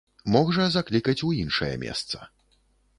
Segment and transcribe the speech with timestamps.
[0.35, 2.17] Мог жа заклікаць у іншае месца.